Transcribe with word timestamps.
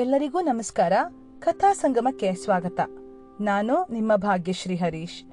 ಎಲ್ಲರಿಗೂ 0.00 0.40
ನಮಸ್ಕಾರ. 0.40 0.92
ಕಥಾ 1.38 1.72
ಸಂಗಮಕ್ಕೆ 1.72 2.34
ಸ್ವಾಗತ. 2.34 2.80
ನಾನು 3.40 3.92
ನಿಮ್ಮ 3.92 4.16
ಭಾಗ್ಯಶ್ರೀ 4.16 4.76
ಹರೀಶ್. 4.76 5.24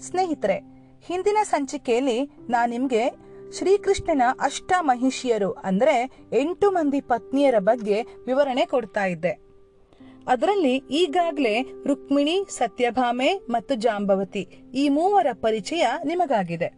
ಸ್ನೇಹಿತರೆ, 0.00 0.56
ಹಿಂದಿನ 1.06 1.36
ಸಂಚಿಕೆಯಲ್ಲಿ 1.42 2.30
ನಾನು 2.48 2.70
ನಿಮಗೆ 2.70 3.10
ಶ್ರೀಕೃಷ್ಣನ 3.52 4.22
ಅಷ್ಟ 4.40 4.72
ಮಹಿಷಿಯರು 4.80 5.52
ಅಂದ್ರೆ 5.52 6.10
ಎಂಟು 6.32 6.70
ಮಂದಿ 6.70 7.00
ಪತ್ನಿಯರ 7.00 7.54
ಬಗ್ಗೆ 7.58 8.02
ವಿವರಣೆ 8.02 8.66
ಕೊಡ್ತಾ 8.66 9.04
ಇದ್ದೆ. 9.04 9.38
ಅದರಲ್ಲಿ 10.28 10.76
ಈಗಾಗಲೇ 10.76 11.62
ರುಕ್ಮಿಣಿ, 11.86 12.44
ಸತ್ಯಭಾಮೆ 12.48 13.34
ಮತ್ತು 13.50 13.74
ಜಾಂಬವತಿ 13.74 14.48
ಈ 14.74 14.88
ಮೂವರ 14.88 15.26
ಪರಿಚಯ 15.32 15.86
ನಿಮಗಾಗಿದೆ. 16.04 16.72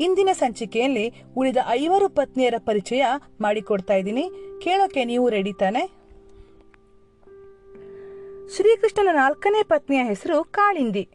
ಇಂದಿನ 0.00 0.28
ಸಂಚಿಕೆಯಲ್ಲಿ 0.32 1.12
ಉಳಿದ 1.36 1.56
ಐವರು 1.68 2.08
ಪತ್ನಿಯರ 2.08 2.54
ಪರಿಚಯ 2.58 3.04
ಮಾಡಿಕೊಡ್ತಾ 3.40 3.94
ಇದ್ದೀನಿ. 3.94 4.30
ಕೇಳೋಕೆ 4.60 5.04
ನೀವು 5.04 5.28
ರೆಡಿ 5.28 5.52
ತಾನೆ? 5.52 6.05
ಶ್ರೀಕೃಷ್ಣನ 8.56 9.08
ನಾಲ್ಕನೇ 9.12 9.62
ಪತ್ನಿಯ 9.62 10.02
ಹೆಸರು 10.02 10.44
ಕಾಳಿಂದಿ. 10.44 11.10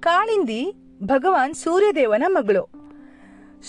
ಕಾಳಿಂದಿ 0.00 0.72
ಭಗವಾನ್ 1.02 1.54
ಸೂರ್ಯದೇವನ 1.54 2.24
ಮಗಳು. 2.26 2.68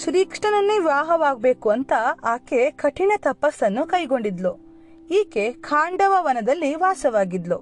ಶ್ರೀಕೃಷ್ಣನನ್ನೇ 0.03 0.79
ವಿವಾಹವಾಗಬೇಕು 0.79 1.69
ಅಂತ 1.69 1.93
ಆಕೆ 2.23 2.71
ಕಠಿಣ 2.71 3.11
ತಪಸ್ಸನ್ನು 3.17 3.87
ಕೈಗೊಂಡಿದ್ಲು. 3.87 4.57
ಈಕೆ 5.11 5.51
ಖಾಂಡವ 5.51 6.13
ವನದಲ್ಲಿ 6.19 6.75
ವಾಸವಾಗಿದ್ಲು. 6.75 7.57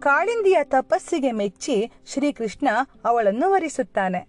ಕಾಳಿಂದಿಯ 0.00 0.56
ತಪಸ್ಸಿಗೆ 0.62 1.32
ಮೆಚ್ಚಿ 1.32 1.92
ಶ್ರೀಕೃಷ್ಣ 2.06 2.68
ಅವಳನ್ನು 3.04 3.50
ವರಿಸುತ್ತಾನೆ. 3.50 4.28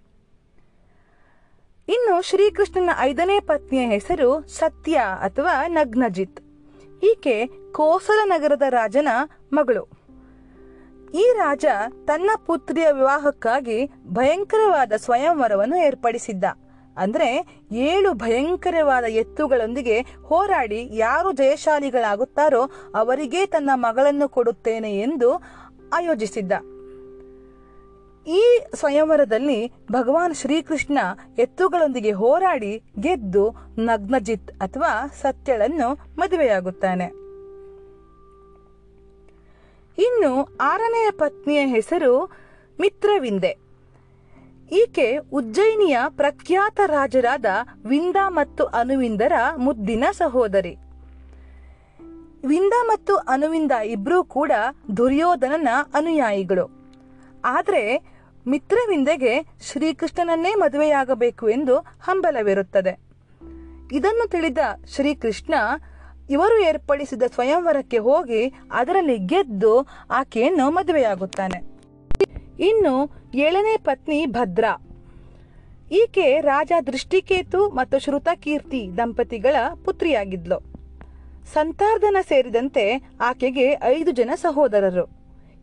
ಇನ್ನು 1.88 2.22
ಶ್ರೀಕೃಷ್ಣನ 2.22 2.90
ಐದನೇ 3.00 3.40
ಪತ್ನಿಯ 3.40 3.86
ಹೆಸರು 3.86 4.48
ಸತ್ಯ 4.48 4.98
ಅಥವಾ 5.22 5.68
ನಗ್ನಜಿತ್. 5.68 6.42
ಈಕೆ 7.04 7.48
ಕೋಸಲ 7.72 8.20
ನಗರದ 8.26 8.62
ರಾಜನ 8.70 9.08
ಮಗಳು. 9.54 10.01
ಈ 11.14 11.34
ರಾಜ 11.36 11.66
ತನ್ನ 12.06 12.30
ಪುತ್ರಿಯ 12.46 12.92
ವಿವಾಹಕ್ಕಾಗಿ 12.92 13.86
ಭಯಂಕರವಾದ 14.08 14.92
ಸ್ವಯಂವರವನ್ನು 14.98 15.78
ಏರ್ಪಡಿಸಿದ್ದ. 15.78 16.44
ಅಂದ್ರೆ 16.98 17.58
ಏಳು 17.72 18.14
ಭಯಂಕರವಾದ 18.14 19.04
ಎತ್ತುಗಳೊಂದಿಗೆ 19.04 20.00
ಹೋರಾಡಿ 20.02 20.90
ಯಾರು 20.92 21.32
ಜಯಶಾಲಿಗಳಾಗುತ್ತಾರೋ 21.32 22.72
ಅವರಿಗೇ 22.96 23.46
ತನ್ನ 23.46 23.70
ಮಗಳನ್ನು 23.74 24.30
ಕೊಡುತ್ತೇನೆ 24.30 25.00
ಎಂದು 25.00 25.44
ಆಯೋಜಿಸಿದ್ದ. 25.94 26.52
ಈ 28.28 28.62
ಸ್ವಯಂವರದಲ್ಲಿ 28.76 29.74
ಭಗವಾನ್ 29.92 30.36
ಶ್ರೀಕೃಷ್ಣ 30.36 31.00
ಎತ್ತುಗಳೊಂದಿಗೆ 31.38 32.12
ಹೋರಾಡಿ 32.12 32.84
ಗೆದ್ದು 33.00 33.56
ನಗ್ನಜಿತ್ 33.78 34.52
ಅಥವಾ 34.52 35.08
ಸತ್ಯಳನ್ನು 35.22 36.20
ಮದುವೆಯಾಗುತ್ತಾನೆ. 36.20 37.21
ಇನ್ನು 39.98 40.58
ಆರನೆಯ 40.62 41.12
ಪತ್ನಿಯ 41.12 41.66
ಹೆಸರು 41.66 42.32
ಮಿತ್ರವಿಂದೆ. 42.80 43.58
ಈಕೆ 44.72 45.18
ಉಜ್ಜಯಿನಿಯ 45.18 45.98
ಪ್ರಖ್ಯಾತ 46.10 46.80
ರಾಜರಾದ 46.86 47.46
ವಿಂದ 47.86 48.16
ಮತ್ತು 48.28 48.66
ಅನುವಿಂದರ 48.66 49.32
ಮುದ್ದಿನ 49.58 50.04
ಸಹೋದರಿ. 50.12 50.76
ವಿಂದ 52.48 52.74
ಮತ್ತು 52.84 53.16
ಅನುವಿಂದ 53.16 53.72
ಇಬ್ಬರೂ 53.72 54.24
ಕೂಡ 54.24 54.52
ದುರ್ಯೋಧನನ 54.98 55.68
ಅನುಯಾಯಿಗಳು. 55.94 56.70
ಆದರೆ 57.46 58.12
ಮಿತ್ರವಿಂದೆಗೆ 58.48 59.46
ಶ್ರೀಕೃಷ್ಣನನ್ನೇ 59.72 60.56
ಮದುವೆಯಾಗಬೇಕು 60.56 61.50
ಎಂದು 61.50 61.78
ಹಂಬಲವಿರುತ್ತದೆ. 61.78 63.00
ಇದನ್ನು 63.92 64.30
ತಿಳಿದ 64.30 64.58
ಶ್ರೀಕೃಷ್ಣ 64.96 65.54
ಇವರು 66.32 66.64
ಏರ್ಪಡಿಸಿದ 66.64 67.24
ಸ್ವಯಂವರಕ್ಕೆ 67.34 67.98
ಹೋಗಿ 67.98 68.54
ಅದರಲ್ಲಿ 68.72 69.18
ಗೆದ್ದು 69.18 69.88
ಆಕೆಯನ್ನು 70.12 70.72
ಮದುವೆಯಾಗುತ್ತಾನೆ. 70.72 71.60
ಇನ್ನು 72.60 73.10
ಏಳನೇ 73.36 73.78
ಪತ್ನಿ 73.78 74.26
ಭದ್ರ. 74.26 74.66
ಈಕೆ 75.92 76.42
ರಾಜ 76.42 76.72
ದೃಷ್ಟಿಕೇತು 76.88 77.70
ಮತ್ತು 77.70 78.00
ಶ್ರುತಕೀರ್ತಿ 78.00 78.90
ದಂಪತಿಗಳ 78.98 79.56
ಪುತ್ರಿಯಾಗಿದ್ಲು. 79.86 80.60
ಸಂತಾರ್ಧನ 81.54 82.18
ಸೇರಿದಂತೆ 82.22 83.12
ಆಕೆಗೆ 83.22 83.78
ಐದು 83.84 84.12
ಜನ 84.12 84.30
ಸಹೋದರರು. 84.36 85.06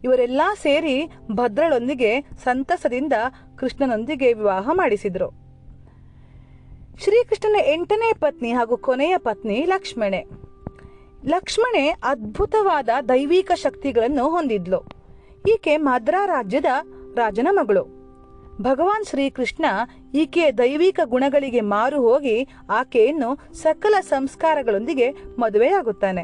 ಇವರೆಲ್ಲ 0.05 0.41
ಸೇರಿ 0.63 1.11
ಭದ್ರಳೊಂದಿಗೆ 1.33 2.21
ಸಂತಸದಿಂದ 2.21 3.13
ಕೃಷ್ಣನೊಂದಿಗೆ 3.57 4.33
ವಿವಾಹ 4.33 4.69
ಮಾಡಿಸಿದರು. 4.73 5.29
ಶ್ರೀಕೃಷ್ಣನ 7.05 7.57
ಎಂಟನೇ 7.73 8.13
ಪತ್ನಿ 8.13 8.53
ಹಾಗೂ 8.53 8.77
ಕೊನೆಯ 8.77 9.17
ಪತ್ನಿ 9.19 9.65
ಲಕ್ಷ್ಮಣೆ. 9.65 10.48
ಲಕ್ಷ್ಮಣೆ 11.27 11.89
ಅದ್ಭುತವಾದ 11.89 12.89
ದೈವಿಕ 13.09 13.53
ಶಕ್ತಿಗಳನ್ನು 13.55 14.31
ಹೊಂದಿದ್ಲು. 14.31 14.85
ಈಕೆ 15.49 15.77
ಮದ್ರಾ 15.77 16.27
ರಾಜ್ಯದ 16.27 16.65
ರಾಜನ 17.15 17.49
ಮಗಳು. 17.51 17.99
ಭಗವಾನ್ 18.61 19.05
ಶ್ರೀಕೃಷ್ಣ 19.05 19.65
ಈಕೆಯ 20.15 20.53
ದೈವಿಕ 20.53 21.01
ಗುಣಗಳಿಗೆ 21.05 21.61
ಮಾರು 21.61 22.01
ಹೋಗಿ 22.01 22.49
ಆಕೆಯನ್ನು 22.71 23.55
ಸಕಲ 23.55 23.95
ಸಂಸ್ಕಾರಗಳೊಂದಿಗೆ 24.01 25.11
ಮದುವೆಯಾಗುತ್ತಾನೆ. 25.11 26.23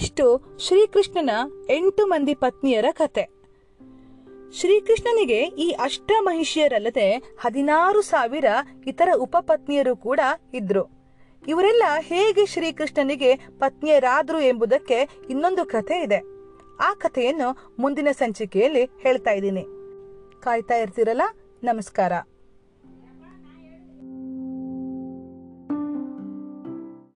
ಇಷ್ಟು 0.00 0.56
ಶ್ರೀಕೃಷ್ಣನ 0.58 1.30
ಎಂಟು 1.70 2.06
ಮಂದಿ 2.06 2.34
ಪತ್ನಿಯರ 2.34 2.84
ಕತೆ. 2.92 3.28
ಶ್ರೀಕೃಷ್ಣನಿಗೆ 4.52 5.42
ಈ 5.42 5.70
ಅಷ್ಟ 5.70 6.10
ಮಹಿಷಿಯರಲ್ಲದೆ 6.20 7.36
ಹದಿನಾರು 7.40 8.02
ಸಾವಿರ 8.02 8.44
ಇತರ 8.86 9.08
ಉಪಪತ್ನಿಯರು 9.18 9.96
ಕೂಡ 9.96 10.20
ಇದ್ರು. 10.54 10.95
ಇವರೆಲ್ಲ 11.48 11.82
ಹೇಗೆ 11.98 12.46
ಶ್ರೀಕೃಷ್ಣನಿಗೆ 12.46 13.36
ಪತ್ನಿಯರಾದ್ರು 13.36 14.40
ಎಂಬುದಕ್ಕೆ 14.40 15.08
ಇನ್ನೊಂದು 15.30 15.64
ಕಥೆ 15.64 16.02
ಇದೆ. 16.02 16.22
ಆ 16.80 16.94
ಕಥೆಯನ್ನು 16.94 17.74
ಮುಂದಿನ 17.78 18.08
ಸಂಚಿಕೆಯಲ್ಲಿ 18.12 18.84
ಹೇಳ್ತಾ 18.84 19.30
ಇದ್ದೀನಿ. 19.30 19.62
ಕಾಯ್ತಾ 20.40 20.76
ಇರ್ತೀರಲ್ಲ? 20.76 21.22
ನಮಸ್ಕಾರ. 21.64 22.12